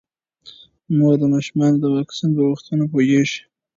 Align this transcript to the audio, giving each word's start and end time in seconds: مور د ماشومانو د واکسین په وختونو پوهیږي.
مور 0.97 1.13
د 1.19 1.23
ماشومانو 1.33 1.77
د 1.79 1.85
واکسین 1.95 2.31
په 2.37 2.43
وختونو 2.51 2.83
پوهیږي. 2.91 3.41